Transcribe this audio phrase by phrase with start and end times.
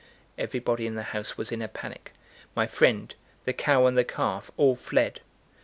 [0.35, 2.11] Everybody in the house was in a panic;
[2.55, 3.13] my friend,
[3.45, 5.19] the cow and the calf, all fled.